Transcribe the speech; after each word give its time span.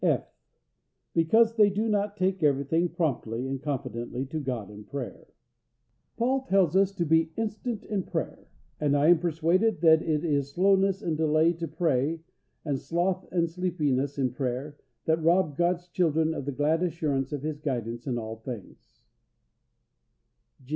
(f) 0.03 0.25
Because 1.13 1.57
they 1.57 1.69
do 1.69 1.87
not 1.87 2.17
take 2.17 2.41
everything 2.41 2.89
promptly 2.89 3.45
and 3.47 3.61
confidently 3.61 4.25
to 4.25 4.39
God 4.39 4.71
in 4.71 4.83
prayer. 4.83 5.27
Paul 6.17 6.41
tells 6.47 6.75
us 6.75 6.91
to 6.93 7.05
be 7.05 7.31
"instant 7.37 7.83
in 7.85 8.01
prayer"; 8.01 8.47
and 8.79 8.97
I 8.97 9.09
am 9.09 9.19
persuaded 9.19 9.79
that 9.81 10.01
it 10.01 10.25
is 10.25 10.53
slowness 10.55 11.03
and 11.03 11.15
delay 11.17 11.53
to 11.53 11.67
pray, 11.67 12.23
and 12.65 12.79
sloth 12.79 13.31
and 13.31 13.47
sleepiness 13.47 14.17
in 14.17 14.31
prayer, 14.33 14.75
that 15.05 15.21
rob 15.21 15.55
God's 15.55 15.87
children 15.87 16.33
of 16.33 16.45
the 16.45 16.51
glad 16.51 16.81
assurance 16.81 17.31
of 17.31 17.43
His 17.43 17.59
guidance 17.59 18.07
in 18.07 18.17
all 18.17 18.37
things. 18.37 19.03